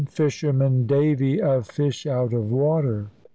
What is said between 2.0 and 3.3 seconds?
OUT OF WATER.